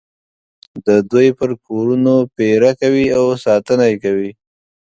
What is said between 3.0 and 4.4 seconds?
او ساتنه یې کوي.